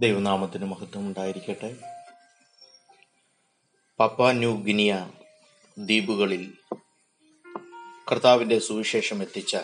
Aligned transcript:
ദൈവനാമത്തിന് 0.00 0.64
മഹത്വം 0.64 1.06
ഉണ്ടായിരിക്കട്ടെ. 1.06 1.76
പപ്പ 4.00 4.30
ന്യൂ 4.30 4.62
ഗിനിയ 4.62 5.10
ദ്വീപുകളിൽ 5.78 6.54
കർത്താവിന്റെ 8.12 8.58
സുവിശേഷം 8.58 9.22
എത്തിച്ച 9.22 9.56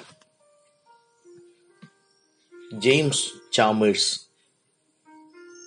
ജെയിംസ് 2.73 3.53
ചാമേഴ്സ് 3.53 4.21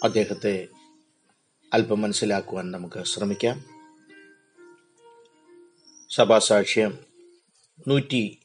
അദ്ദേഹത്തെ 0.03 0.67
അല്പം 1.73 2.01
മനസ്സിലാക്കുവാൻ 2.01 2.71
നമുക്ക് 2.71 3.03
ശ്രമിക്കാം. 3.03 3.65
സഭാസാക്ഷ്യം 6.09 6.97
നൂറ്റി 7.87 8.39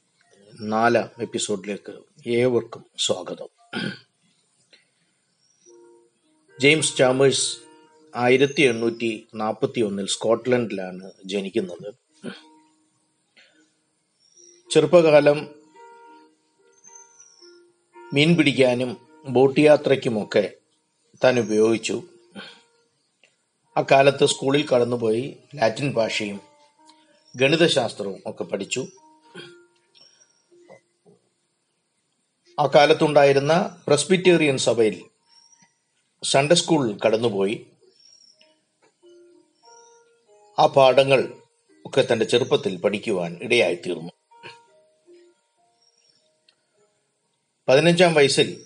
നാലാം 0.61 1.09
എപ്പിസോഡിലേക്ക് 1.21 2.03
ഏവർക്കും 2.29 2.85
സ്വാഗതം. 2.97 3.47
ജെയിംസ് 6.59 6.97
ചാമേഴ്സ് 6.97 7.57
ആയിരത്തി 8.15 8.61
എണ്ണൂറ്റി 8.61 9.27
നാൽപ്പത്തി 9.35 9.81
ഒന്നിൽ 9.81 10.07
സ്കോട്ട്ലൻഡിലാണ് 10.07 11.11
ജനിക്കുന്നത്. 11.25 11.89
ചെറുപ്പകാലം 14.71 15.55
മീൻ 18.13 18.35
പിടിക്കാനും 18.35 19.07
ബോട്ട് 19.29 19.59
യാത്രയ്ക്കുമൊക്കെ 19.59 20.51
താൻ 21.23 21.39
ഉപയോഗിച്ചു. 21.39 22.03
അക്കാലത്ത് 23.77 24.25
സ്കൂളിൽ 24.25 24.67
കടന്നുപോയി 24.67 25.37
ലാറ്റിൻ 25.55 25.93
ഭാഷയും 25.93 26.39
ഗണിതശാസ്ത്രവും 27.35 28.21
ഒക്കെ 28.25 28.43
പഠിച്ചു. 28.43 28.87
അക്കാലത്തുണ്ടായിരുന്ന 32.59 32.73
കാലത്തുണ്ടായിരുന്ന 32.75 33.83
പ്രസ്ബിറ്റേറിയൻ 33.87 34.57
സഭയിൽ 34.57 35.14
സൺഡേ 36.25 36.55
സ്കൂൾ 36.55 36.97
കടന്നുപോയി. 37.05 37.67
ആ 40.59 40.65
പാഠങ്ങൾ 40.65 41.41
ഒക്കെ 41.85 42.01
തന്റെ 42.01 42.25
ചെറുപ്പത്തിൽ 42.25 42.81
പഠിക്കുവാൻ 42.81 43.39
ഇടയായി 43.41 43.75
തീർന്നു. 43.75 44.11
പതിനഞ്ചാം 47.67 48.13
വയസ്സിൽ 48.13 48.65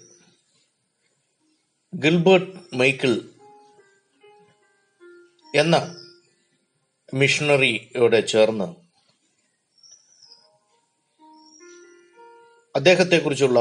ഗിൽബർട്ട് 1.96 2.76
മൈക്കിൾ 2.76 3.14
എന്ന 5.56 5.96
മിഷണറിയോട് 7.14 8.28
ചേർന്ന് 8.28 8.68
അദ്ദേഹത്തെക്കുറിച്ചുള്ള 12.76 13.60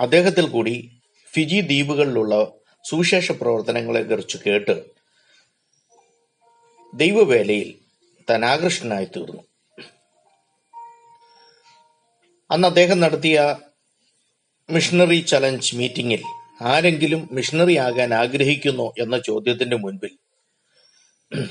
അദ്ദേഹത്തിൽ 0.00 0.48
കൂടി 0.48 1.00
ഫിജി 1.32 1.60
ദ്വീപുകളിലുള്ള 1.60 2.34
സുവിശേഷ 2.84 3.32
പ്രവർത്തനങ്ങളെക്കുറിച്ച് 3.32 4.38
കേട്ട് 4.46 4.84
ദൈവവേലയിൽ 6.94 7.78
താൻ 8.30 8.44
ആകൃഷ്ടനായി 8.44 9.04
തീർന്നു. 9.04 9.42
അന്ന് 12.50 12.68
അദ്ദേഹം 12.68 13.00
നടത്തിയ 13.00 13.56
മിഷണറി 14.70 15.20
ചലഞ്ച് 15.20 15.76
മീറ്റിംഗിൽ 15.76 16.22
ആരെങ്കിലും 16.62 17.28
മിഷണറി 17.32 17.76
ആകാൻ 17.76 18.14
ആഗ്രഹിക്കുന്നു 18.14 18.94
എന്ന 18.98 19.18
ചോദ്യത്തിന്റെ 19.18 19.76
മുൻപിൽ 19.76 20.18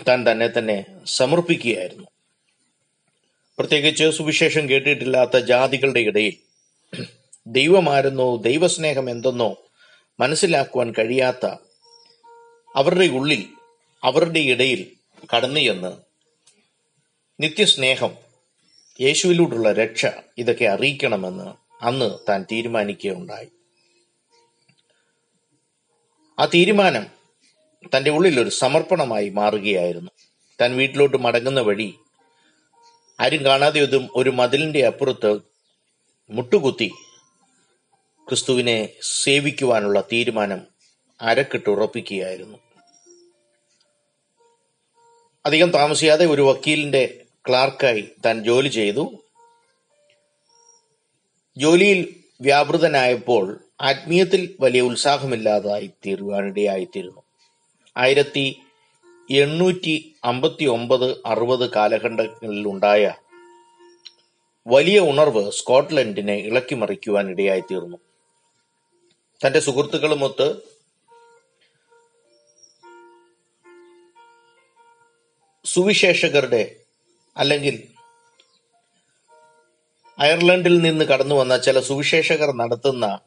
താൻ 0.08 0.32
തന്നെ 0.32 0.48
തന്നെ 0.48 0.86
സമർപ്പിക്കുകയായിരുന്നു. 1.06 2.08
പ്രത്യേകിച്ച് 3.60 4.10
സുവിശേഷം 4.10 4.70
കേട്ടിട്ടില്ലാത്ത 4.70 5.38
ജാതികളുടെ 5.38 6.00
ഇടയിൽ 6.00 6.38
ദൈവമാരെന്നോ 7.48 8.36
ദൈവസ്നേഹം 8.36 9.10
എന്തെന്നോ 9.10 9.58
മനസ്സിലാക്കുവാൻ 10.20 10.94
കഴിയാത്ത 11.00 11.46
അവരുടെ 12.76 13.06
ഉള്ളിൽ 13.06 13.48
അവരുടെ 14.04 14.40
ഇടയിൽ 14.40 14.92
കടന്നു 15.36 15.60
ചെന്ന് 15.60 15.92
നിത്യസ്നേഹം 17.40 18.16
യേശുവിലൂടെയുള്ള 19.02 19.74
രക്ഷ 19.74 20.06
ഇതൊക്കെ 20.38 20.66
അറിയിക്കണമെന്ന് 20.66 21.54
അന്ന് 21.84 22.18
താൻ 22.30 22.46
തീരുമാനിക്കുകയുണ്ടായി. 22.52 23.48
ആ 26.40 26.46
തീരുമാനം 26.46 27.06
തന്റെ 27.98 28.12
ഉള്ളിൽ 28.12 28.40
ഒരു 28.40 28.50
സമർപ്പണമായി 28.50 29.30
മാറുകയായിരുന്നു. 29.30 30.12
താൻ 30.62 30.76
വീട്ടിലോട്ട് 30.76 31.18
മടങ്ങുന്ന 31.18 31.60
വഴി 31.60 31.96
ആരും 33.20 33.46
കാണാതെ 33.46 33.82
ഒരു 34.16 34.30
മതിലിന്റെ 34.30 34.86
അപ്പുറത്ത് 34.86 35.40
മുട്ടുകുത്തി 36.30 36.92
ക്രിസ്തുവിനെ 38.30 38.90
സേവിക്കുവാനുള്ള 39.02 40.02
തീരുമാനം 40.02 40.62
അരക്കിട്ട് 41.22 41.70
ഉറപ്പിക്കുകയായിരുന്നു. 41.70 42.58
അധികം 45.46 45.72
താമസിയാതെ 45.72 46.26
ഒരു 46.26 46.42
വക്കീലിന്റെ 46.42 47.26
ക്ലാർക്കായി 47.50 48.10
താൻ 48.26 48.44
ജോലി 48.44 48.68
ചെയ്തു. 48.68 49.24
ജോലിയിൽ 51.58 52.16
വ്യാപൃതനായപ്പോൾ 52.42 53.60
ആത്മീയത്തിൽ 53.82 54.56
വലിയ 54.60 54.82
ഉത്സാഹമില്ലാതായി 54.82 55.90
തീരുവാനിടയായിത്തീരുന്നു 56.06 57.22
ആയിരത്തി 57.98 58.62
എണ്ണൂറ്റി 59.32 60.16
അമ്പത്തി 60.24 60.66
ഒമ്പത് 60.66 61.18
അറുപത് 61.26 61.70
കാലഘട്ടങ്ങളിൽ 61.70 62.68
ഉണ്ടായ 62.68 63.14
വലിയ 64.68 65.00
ഉണർവ് 65.00 65.52
സ്കോട്ട്ലൻഡിനെ 65.52 66.36
ഇളക്കിമറിക്കുവാൻ 66.36 67.30
ഇടയായിത്തീർന്നു. 67.30 67.98
തന്റെ 69.44 69.60
സുഹൃത്തുക്കളുമൊത്ത് 69.60 70.62
സുവിശേഷകരുടെ 75.66 76.78
അല്ലെങ്കിൽ 77.38 77.84
അയർലൻഡിൽ 80.18 80.82
നിന്ന് 80.82 81.06
കടന്നു 81.06 81.36
വന്ന 81.36 81.58
ചില 81.58 81.80
സുവിശേഷകർ 81.80 82.54
നടത്തുന്ന 82.54 83.20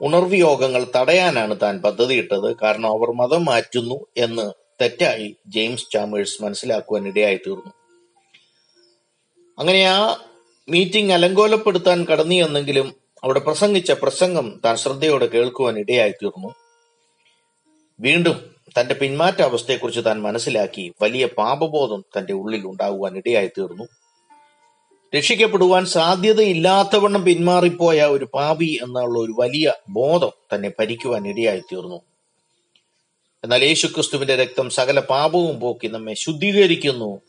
ഉണർവ് 0.00 0.34
യോഗങ്ങൾ 0.34 0.84
തടയാനാണ് 0.96 1.60
താൻ 1.62 1.82
പദ്ധതിയിട്ടത്. 1.82 2.56
കാരണം 2.62 2.90
അവർ 2.90 3.10
മതം 3.10 3.44
മാറ്റുന്നു 3.44 4.06
എന്ന് 4.16 4.52
തെറ്റായി 4.80 5.36
ജെയിംസ് 5.46 5.90
ചാമേഴ്സ് 5.90 6.42
മനസ്സിലാക്കുവാൻ 6.42 7.08
ഇടയായി 7.08 7.36
തീർന്നു 7.36 7.72
അങ്ങനെ 9.58 9.84
ആ 9.84 10.26
മീറ്റിംഗ് 10.68 11.12
അലങ്കോലപ്പെടുത്താൻ 11.12 12.04
കടന്നു 12.04 12.34
എന്നെങ്കിലും 12.34 12.96
അവിടെ 13.22 13.40
പ്രസംഗിച്ച 13.40 13.92
പ്രസംഗം 13.92 14.60
താൻ 14.64 14.76
ശ്രദ്ധയോടെ 14.76 15.26
കേൾക്കുവാൻ 15.26 15.78
ഇടയായി 15.78 16.10
തീർന്നു 16.10 16.50
വീണ്ടും 18.00 18.36
തന്റെ 18.78 18.94
പിന്മാറ്റ 18.94 19.42
അവസ്ഥയെക്കുറിച്ച് 19.42 20.00
താൻ 20.00 20.22
മനസ്സിലാക്കി 20.22 20.92
വലിയ 21.02 21.26
പാപബോധം 21.26 22.04
തന്റെ 22.16 22.32
ഉള്ളിൽ 22.32 22.66
ഉണ്ടാകുവാൻ 22.66 23.16
ഇടയായി 23.16 23.48
തീർന്നു 23.48 23.88
രക്ഷിക്കപ്പെടുവാൻ 25.14 25.86
സാധ്യതയില്ലാത്തവണ്ണം 25.86 27.24
പിന്മാറിപ്പോയ 27.24 28.02
ഒരു 28.04 28.24
പാപി 28.24 28.78
എന്നുള്ള 28.82 29.18
ഒരു 29.18 29.32
വലിയ 29.38 29.72
ബോധം 29.88 30.32
തന്നെ 30.54 30.74
ഭരിക്കുവാൻ 30.78 31.28
ഇടയായി 31.28 31.60
തീർന്നു 31.60 32.02
എന്നാൽ 33.44 33.64
യേശുക്രിസ്തുവിന്റെ 33.64 34.36
രക്തം 34.36 34.70
സകല 34.70 35.00
പാപവും 35.00 35.60
പോക്കി 35.60 35.88
നമ്മെ 35.88 36.14
ശുദ്ധീകരിക്കുന്നു 36.14 37.22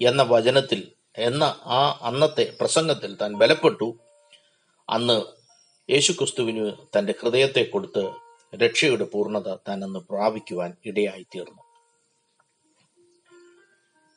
എന്ന 0.00 0.22
വചനത്തിൽ 0.22 0.80
എന്ന 1.18 1.44
ആ 1.66 1.98
അന്നത്തെ 2.02 2.52
പ്രസംഗത്തിൽ 2.60 3.14
താൻ 3.14 3.32
ബലപ്പെട്ടു. 3.38 4.03
അന്ന് 4.88 5.22
യേശുക്രിസ്തുവിന് 5.92 6.72
തന്റെ 6.98 7.14
ഹൃദയത്തെ 7.22 7.62
കൊടുത്ത് 7.62 8.10
രക്ഷയുടെ 8.56 9.04
പൂർണത 9.04 9.54
താൻ 9.54 9.84
അന്ന് 9.84 9.98
പ്രാപിക്കുവാൻ 9.98 10.76
ഇടയായി 10.86 11.26
തീർന്നു 11.34 11.62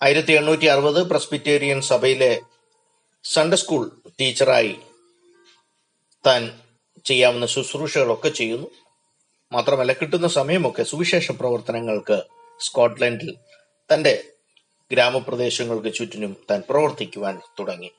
ആയിരത്തി 0.02 0.34
എണ്ണൂറ്റി 0.34 0.66
അറുപത് 0.66 1.10
പ്രസ്ബിറ്റേറിയൻ 1.10 1.82
സഭയിലെ 1.82 2.42
സൺഡേ 3.24 3.56
സ്കൂൾ 3.56 3.92
ടീച്ചറായി 4.22 4.80
താൻ 6.26 6.60
ചെയ്യാവുന്ന 7.06 7.46
ശുശ്രൂഷകളൊക്കെ 7.46 8.30
ചെയ്യുന്നു. 8.30 8.68
മാത്രമല്ല 9.52 9.94
കിട്ടുന്ന 9.94 10.28
സമയമൊക്കെ 10.28 10.84
സുവിശേഷ 10.84 11.32
പ്രവർത്തനങ്ങൾക്ക് 11.32 12.24
സ്കോട്ട്ലൻഡിൽ 12.60 13.38
തന്റെ 13.94 14.24
ഗ്രാമപ്രദേശങ്ങൾക്ക് 14.92 15.94
ചുറ്റിനും 15.94 16.38
താൻ 16.52 16.64
പ്രവർത്തിക്കുവാൻ 16.70 17.42
തുടങ്ങി. 17.60 17.92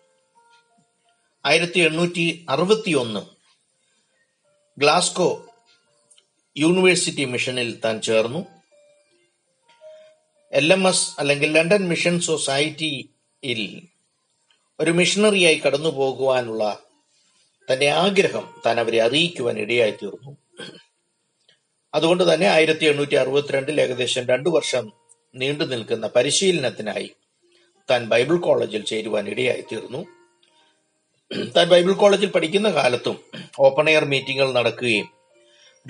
ആയിരത്തി 1.44 1.80
എണ്ണൂറ്റി 1.80 2.44
അറുപത്തി 2.48 2.92
ഒന്ന് 2.92 3.22
ഗ്ലാസ്കോ 4.78 5.28
യൂണിവേഴ്സിറ്റി 6.56 7.24
മിഷനിൽ 7.24 7.80
താൻ 7.84 8.00
ചേർന്നു. 8.00 8.40
എൽ 10.52 10.72
എം 10.72 10.88
എസ് 10.88 11.06
അല്ലെങ്കിൽ 11.18 11.52
ലണ്ടൻ 11.52 11.88
മിഷൻ 11.88 12.20
സൊസൈറ്റിയിൽ 12.20 13.62
ഒരു 14.78 14.92
മിഷണറിയായി 14.92 15.54
കടന്നു 15.54 15.88
പോകുവാനുള്ള 15.88 16.64
തന്റെ 17.68 17.88
ആഗ്രഹം 17.96 18.44
താൻ 18.66 18.80
അവരെ 18.80 18.98
അറിയിക്കുവാൻ 18.98 19.58
ഇടയായി 19.58 19.90
തീർന്നു 19.90 20.32
അതുകൊണ്ട് 21.94 22.24
തന്നെ 22.24 22.46
ആയിരത്തി 22.46 22.86
എണ്ണൂറ്റി 22.86 23.14
അറുപത്തിരണ്ടിൽ 23.14 23.80
ഏകദേശം 23.80 24.24
രണ്ടു 24.26 24.50
വർഷം 24.50 24.84
നീണ്ടു 25.34 25.64
നിൽക്കുന്ന 25.64 26.06
പരിശീലനത്തിനായി 26.06 27.08
താൻ 27.88 28.08
ബൈബിൾ 28.08 28.36
കോളേജിൽ 28.38 28.84
ചേരുവാൻ 28.84 29.28
ഇടയായി 29.28 29.60
തീർന്നു 29.72 30.00
താൻ 31.32 31.68
ബൈബിൾ 31.68 31.92
കോളേജിൽ 31.92 32.30
പഠിക്കുന്ന 32.30 32.70
കാലത്തും 32.70 33.24
ഓപ്പൺ 33.58 33.90
എയർ 33.90 34.04
മീറ്റിങ്ങുകൾ 34.04 34.52
നടക്കുകയും 34.52 35.08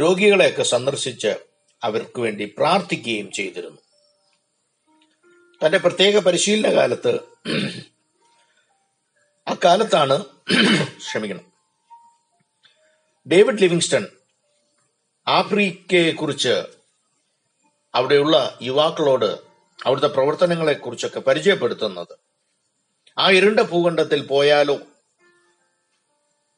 രോഗികളെയൊക്കെ 0.01 0.63
സന്ദർശിച്ച് 0.63 1.37
അവർക്ക് 1.83 2.21
വേണ്ടി 2.21 2.55
പ്രാർത്ഥിക്കുകയും 2.59 3.33
ചെയ്തിരുന്നു. 3.33 3.79
തന്റെ 5.65 5.79
പ്രത്യേക 5.79 6.19
പരിശീലന 6.19 6.75
കാലത്ത് 6.75 7.21
അക്കാലത്താണ് 9.49 10.25
ക്ഷമിക്കണം. 10.97 11.53
ഡേവിഡ് 13.33 13.59
ലിവിങ്സ്റ്റൺ 13.59 14.07
ആഫ്രിക്കയെ 15.29 16.11
കുറിച്ച് 16.11 16.63
അവിടെയുള്ള 17.95 18.59
യുവാക്കളോട് 18.63 19.39
അവിടുത്തെ 19.87 20.07
പ്രവർത്തനങ്ങളെ 20.07 20.73
കുറിച്ചൊക്കെ 20.73 21.21
പരിചയപ്പെടുത്തുന്നത്. 21.21 22.19
ആ 23.19 23.31
ഇരുണ്ട 23.31 23.61
ഭൂഖണ്ഡത്തിൽ 23.61 24.27
പോയാലോ 24.27 24.79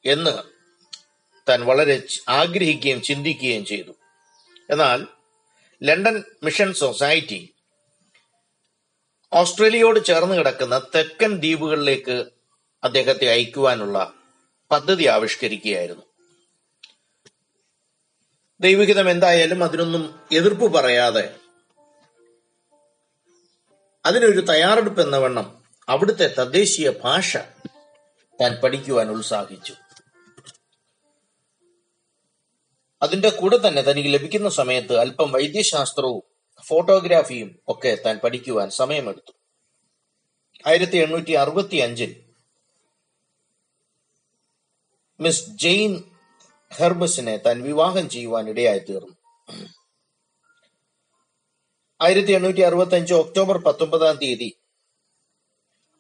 എന്ന് 0.04 0.42
താൻ 1.48 1.60
വളരെ 1.60 2.02
ആഗ്രഹിക്കുകയും 2.28 3.02
ചിന്തിക്കുകയും 3.02 3.64
ചെയ്തു. 3.64 3.92
എന്നാൽ 4.70 5.06
ലണ്ടൻ 5.82 6.24
മിഷൻ 6.42 6.72
സൊസൈറ്റി 6.72 7.54
ഓസ്ട്രേലിയയോട് 9.32 10.04
ചേർന്ന് 10.04 10.34
കിടക്കുന്ന 10.34 10.78
തെക്കൻ 10.94 11.36
ദ്വീപുകളിലേക്ക് 11.36 12.30
അദ്ദേഹത്തെ 12.84 13.28
അയക്കുവാനുള്ള 13.28 14.12
പദ്ധതി 14.70 15.06
ആവിഷ്കരിക്കുകയായിരുന്നു. 15.06 16.02
ദൈവഹിതം 18.60 19.10
എന്തായാലും 19.10 19.64
അതിനൊന്നും 19.64 20.20
എതിർപ്പ് 20.32 20.74
പറയാതെ 20.74 21.36
അതിനൊരു 24.06 24.40
തയ്യാറെടുപ്പ് 24.40 25.00
എന്ന 25.00 25.16
വണ്ണം 25.16 25.64
അവിടുത്തെ 25.88 26.34
തദ്ദേശീയ 26.38 26.90
ഭാഷ 27.04 27.36
താൻ 28.40 28.60
പഠിക്കുവാൻ 28.60 29.10
ഉത്സാഹിച്ചു. 29.10 29.74
അതിന്റെ 33.02 33.28
കൂടെ 33.28 33.56
തന്നെ 33.56 33.82
തനിക്ക് 33.82 34.14
ലഭിക്കുന്ന 34.14 34.48
സമയത്ത് 34.48 34.94
അല്പം 34.98 35.32
വൈദ്യശാസ്ത്രവും 35.32 36.22
ഫോട്ടോഗ്രാഫിയും 36.68 37.50
ഒക്കെ 37.68 37.98
താൻ 38.06 38.18
പഠിക്കുവാൻ 38.18 38.70
സമയമെടുത്തു. 38.70 39.32
ആയിരത്തി 40.66 40.96
എണ്ണൂറ്റി 40.96 41.32
അറുപത്തി 41.32 41.76
അഞ്ചിൽ 41.76 42.10
മിസ് 45.20 45.50
ജെയിൻ 45.50 45.92
ഹെർബസിനെ 46.72 47.36
താൻ 47.36 47.62
വിവാഹം 47.62 48.08
ചെയ്യുവാൻ 48.08 48.48
ഇടയായി 48.48 48.78
തീർന്നു. 48.78 49.16
ആയിരത്തി 52.00 52.32
എണ്ണൂറ്റി 52.32 52.60
അറുപത്തി 52.60 52.94
അഞ്ച് 52.94 53.14
ഒക്ടോബർ 53.14 53.56
പത്തൊമ്പതാം 53.58 54.16
തീയതി 54.16 54.50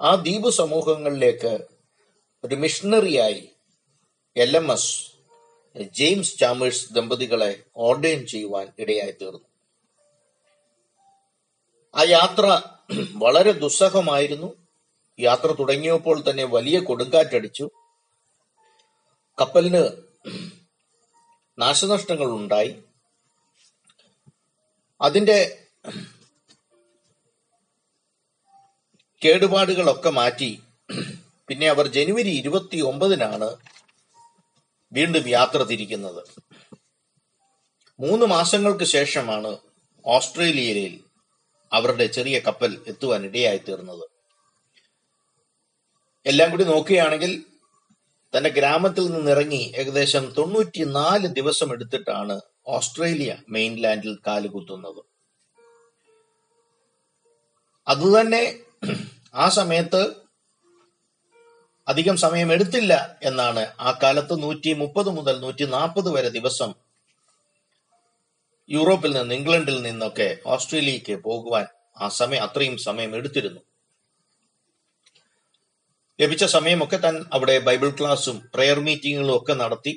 ആ 0.00 0.14
ദ്വീപ് 0.14 0.50
സമൂഹങ്ങളിലേക്ക് 0.50 1.52
ഒരു 2.44 2.54
മിഷണറിയായി 2.54 3.42
L 4.36 4.56
M 4.56 4.72
S 4.72 5.09
James 5.76 6.38
Chalmers 6.38 6.92
ദമ്പതികളെ 6.92 7.64
ഓർഡൈൻ 7.76 8.26
ചെയ്യുവാൻ 8.26 8.68
ഇടയായി 8.78 9.10
തീർന്നു. 9.10 9.46
ആ 11.94 12.02
യാത്ര 12.02 12.46
വളരെ 13.24 13.52
ദുസ്സഹമായിരുന്നു. 13.52 14.56
യാത്ര 15.18 15.52
തുടങ്ങിയപ്പോൾ 15.52 16.30
തന്നെ 16.30 16.44
വലിയ 16.44 16.80
കൊടുങ്കാറ്റടിച്ചു. 16.80 17.70
കപ്പലിന് 19.38 19.82
നാശനഷ്ടങ്ങൾ 21.58 22.26
ഉണ്ടായി 22.26 22.82
അതിന്റെ 25.00 25.66
കേടുപാടുകളൊക്കെ 29.22 30.10
മാറ്റി. 30.10 30.62
പിന്നെ 31.48 31.68
അവർ 31.68 31.86
ജനുവരി 31.86 32.30
ഇരുപത്തി 32.30 32.78
ഒമ്പതിനാണ് 32.80 33.56
വീണ്ടും 34.92 35.28
യാത്ര 35.28 35.62
തിരിക്കുന്നത്. 35.62 36.26
മൂന്ന് 38.00 38.26
മാസങ്ങൾക്ക് 38.26 38.84
ശേഷമാണ് 38.84 39.58
ഓസ്ട്രേലിയയിൽ 40.06 41.00
അവരുടെ 41.72 42.06
ചെറിയ 42.06 42.38
കപ്പൽ 42.38 42.84
എത്തുവാൻ 42.86 43.24
ഇടയായി 43.24 43.58
തീർന്നത് 43.58 44.10
എല്ലാം 46.26 46.50
കൂടി 46.50 46.64
നോക്കുകയാണെങ്കിൽ 46.64 47.44
തന്റെ 48.36 48.50
ഗ്രാമത്തിൽ 48.50 49.10
നിന്നിറങ്ങി 49.10 49.72
ഏകദേശം 49.76 50.26
തൊണ്ണൂറ്റിനാല് 50.38 51.26
ദിവസം 51.26 51.72
എടുത്തിട്ടാണ് 51.72 52.40
ഓസ്ട്രേലിയ 52.66 53.36
മെയിൻലാൻഡിൽ 53.48 54.18
കാലുകുത്തുന്നത്. 54.26 55.04
അതുതന്നെ 57.88 58.60
ആ 59.34 59.48
സമയത്ത് 59.48 60.19
അധികം 61.88 62.16
സമയം 62.16 62.52
എടുത്തില്ല 62.52 63.18
എന്നാണ് 63.22 63.72
ആ 63.80 63.98
കാലത്ത് 64.02 64.42
നൂറ്റി 64.42 64.72
മുപ്പത് 64.72 65.08
മുതൽ 65.08 65.40
നൂറ്റി 65.40 65.64
നാൽപ്പത് 65.64 66.10
വരെ 66.10 66.28
ദിവസം 66.28 66.70
യൂറോപ്പിൽ 68.70 69.12
നിന്ന് 69.16 69.34
ഇംഗ്ലണ്ടിൽ 69.34 69.82
നിന്നൊക്കെ 69.82 70.38
ഓസ്ട്രേലിയക്ക് 70.46 71.22
പോകുവാൻ 71.22 71.66
ആ 72.00 72.08
സമയം 72.08 72.42
അത്രയും 72.42 72.78
സമയം 72.78 73.16
എടുത്തിരുന്നു. 73.16 73.60
ലഭിച്ച 76.20 76.44
സമയമൊക്കെ 76.44 76.96
താൻ 76.96 77.24
അവിടെ 77.32 77.58
ബൈബിൾ 77.58 77.90
ക്ലാസ്സും 77.90 78.50
പ്രെയർ 78.54 78.78
മീറ്റിങ്ങുകളും 78.78 79.36
ഒക്കെ 79.36 79.52
നടത്തി. 79.52 79.92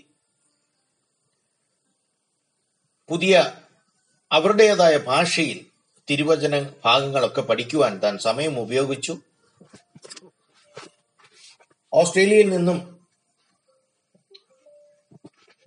പുതിയ 3.09 3.53
അവരുടേതായ 4.31 4.97
ഭാഷയിൽ 4.97 5.65
തിരുവചന 6.09 6.69
ഭാഗങ്ങളൊക്കെ 6.85 7.41
പഠിക്കുവാൻ 7.41 7.99
താൻ 7.99 8.17
സമയം 8.17 8.59
ഉപയോഗിച്ചു. 8.59 9.13
ഓസ്ട്രേലിയയിൽ 11.93 12.49
നിന്നും 12.49 13.07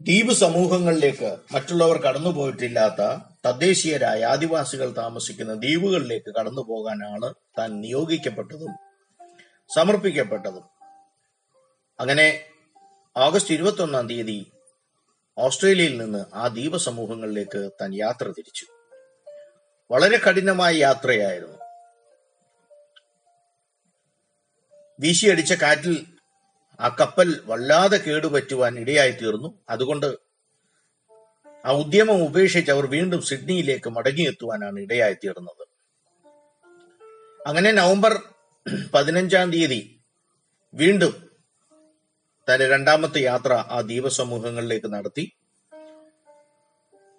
ദ്വീപ് 0.03 0.33
സമൂഹങ്ങളിലേക്ക് 0.33 1.39
മറ്റുള്ളവർ 1.53 1.97
കടന്നുപോയിട്ടില്ലാത്ത 1.97 3.23
തദ്ദേശീയരായ 3.47 4.25
ആദിവാസികൾ 4.25 4.97
താമസിക്കുന്ന 4.97 5.55
ദ്വീപുകളിലേക്ക് 5.55 6.35
കടന്നു 6.35 6.63
പോകാനാണ് 6.63 7.35
താൻ 7.59 7.81
നിയോഗിക്കപ്പെട്ടതും 7.81 8.75
സമർപ്പിക്കപ്പെട്ടതും. 9.75 10.65
അങ്ങനെ 12.01 12.49
ഓഗസ്റ്റ് 13.17 13.55
ഇരുപത്തി 13.55 13.83
ഒന്നാം 13.83 14.09
തീയതി 14.09 14.53
ഓസ്ട്രേലിയയിൽ 15.39 15.99
നിന്ന് 15.99 16.25
ആ 16.35 16.47
ദ്വീപ 16.47 16.77
സമൂഹങ്ങളിലേക്ക് 16.77 17.71
താൻ 17.81 17.95
യാത്ര 17.95 18.29
തിരിച്ചു. 18.29 18.67
വളരെ 19.91 20.19
കഠിനമായ 20.19 20.73
യാത്രയായിരുന്നു. 20.73 21.57
വീശിയടിച്ച 25.01 25.53
കാറ്റിൽ 25.53 26.16
ആ 26.81 26.89
കപ്പൽ 26.89 27.41
വല്ലാതെ 27.47 27.99
കേടുപറ്റുവാൻ 27.99 28.79
ഇടയായി 28.79 29.11
തീർന്നു 29.11 29.59
അതുകൊണ്ട് 29.69 30.09
ആ 31.65 31.71
ഉദ്യമം 31.71 32.23
ഉപേക്ഷിച്ച് 32.23 32.71
അവർ 32.71 32.87
വീണ്ടും 32.87 33.23
സിഡ്നിയിലേക്ക് 33.23 33.91
മടങ്ങിയെത്തുവാനാണ് 33.91 34.81
ഇടയായി 34.81 35.15
തീർന്നത് 35.15 35.65
അങ്ങനെ 37.41 37.73
നവംബർ 37.73 38.13
പതിനഞ്ചാം 38.95 39.51
തീയതി 39.51 39.81
വീണ്ടും 40.75 41.13
തന്റെ 42.49 42.69
രണ്ടാമത്തെ 42.69 43.21
യാത്ര 43.21 43.53
ആ 43.71 43.81
ദ്വീപസമൂഹങ്ങളിലേക്ക് 43.81 44.87
നടത്തി. 44.87 45.25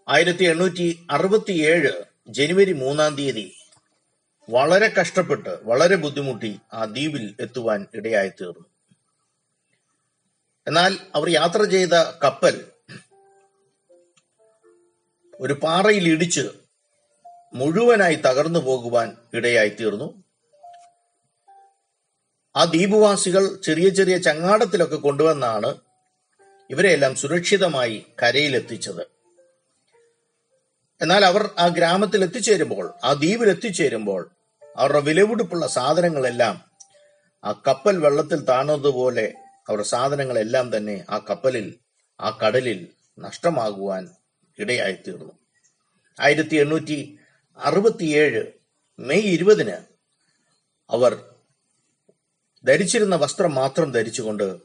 ആയിരത്തി 0.07 0.43
എണ്ണൂറ്റി 0.43 1.07
അറുപത്തിയേഴ് 1.09 1.91
ജനുവരി 2.29 2.73
മൂന്നാം 2.73 3.15
തീയതി 3.15 3.47
വളരെ 4.49 4.87
കഷ്ടപ്പെട്ട് 4.99 5.49
വളരെ 5.63 5.95
ബുദ്ധിമുട്ടി 5.95 6.59
ആ 6.73 6.85
ദ്വീപിൽ 6.85 7.35
എത്തുവാൻ 7.39 7.87
ഇടയായി 7.93 8.29
തീർന്നു 8.29 8.67
എന്നാൽ 10.67 10.93
അവർ 11.15 11.29
യാത്ര 11.29 11.63
ചെയ്ത 11.63 11.93
കപ്പൽ 12.23 12.55
ഒരു 15.39 15.53
പാറയിൽ 15.53 16.07
ഇടിച്ച് 16.09 16.45
മുഴുവനായി 17.53 18.15
തകർന്നു 18.15 18.59
പോകുവാൻ 18.59 19.17
ഇടയായി 19.33 19.69
തീർന്നു 19.69 20.23
ആ 22.55 22.63
ദ്വീപുവാസികൾ 22.65 23.43
ചെറിയ 23.63 23.89
ചെറിയ 23.89 24.17
ചങ്ങാടത്തിലൊക്കെ 24.17 24.95
കൊണ്ടുവന്നാണ് 24.95 25.69
ഇവരെയെല്ലാം 26.69 27.15
സുരക്ഷിതമായി 27.15 28.05
കരയിലെത്തിച്ചത്. 28.23 29.03
എന്നാൽ 31.01 31.25
അവർ 31.25 31.49
ആ 31.59 31.67
ഗ്രാമത്തിൽ 31.67 32.23
എത്തിച്ചേരുമ്പോൾ 32.23 32.93
ആ 33.03 33.13
ദ്വീപിൽ 33.13 33.49
എത്തിച്ചേരുമ്പോൾ 33.49 34.29
അവരുടെ 34.75 34.99
വിലപിടിപ്പുള്ള 34.99 35.67
സാധനങ്ങളെല്ലാം 35.67 36.55
ആ 37.43 37.51
കപ്പൽ 37.67 37.97
വെള്ളത്തിൽ 37.97 38.39
താണതുപോലെ 38.45 39.27
അവരുടെ 39.69 39.83
സാധനങ്ങളെല്ലാം 39.83 40.77
തന്നെ 40.77 41.05
ആ 41.09 41.25
കപ്പലിൽ 41.29 41.75
ആ 42.21 42.39
കടലിൽ 42.45 42.87
നഷ്ടമാകുവാൻ 43.19 44.09
ഇടയായിത്തീർന്നു. 44.59 45.33
ആയിരത്തി 46.21 46.55
എണ്ണൂറ്റി 46.55 47.19
അറുപത്തിയേഴ് 47.57 48.51
മെയ് 48.99 49.21
ഇരുപതിന് 49.21 49.77
അവർ 50.89 51.29
ധരിച്ചിരുന്ന 52.65 53.15
വസ്ത്രം 53.15 53.55
മാത്രം 53.55 53.91
ധരിച്ചുകൊണ്ട് 53.91 54.57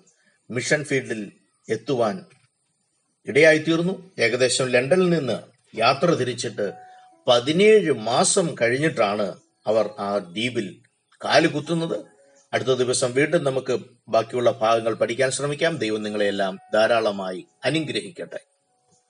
മിഷൻ 0.51 0.85
ഫീൽഡിൽ 0.85 1.33
എത്തുവാൻ 1.69 2.25
ഇടയായിത്തീർന്നു. 3.27 4.13
ഏകദേശം 4.19 4.69
ലണ്ടനിൽ 4.69 5.11
നിന്ന് 5.11 5.39
യാത്ര 5.77 6.15
തിരിച്ചിട്ട് 6.15 6.73
പതിനേഴ് 7.27 7.93
മാസം 7.93 8.55
കഴിഞ്ഞിട്ടാണ് 8.61 9.41
അവർ 9.67 9.91
ആ 9.99 10.19
ദ്വീപിൽ 10.19 10.83
കാലുകുത്തുന്നത്. 11.25 12.12
അടുത്ത 12.53 12.69
ദിവസം 12.69 13.15
വീണ്ടും 13.15 13.45
നമുക്ക് 13.45 13.79
ബാക്കിയുള്ള 14.09 14.51
ഭാഗങ്ങൾ 14.51 14.95
പഠിക്കാൻ 14.95 15.31
ശ്രമിക്കാം. 15.31 15.77
ദൈവം 15.77 16.03
നിങ്ങളെയെല്ലാം 16.03 16.59
ധാരാളമായി 16.75 17.47
അനുഗ്രഹിക്കട്ടെ. 17.65 18.52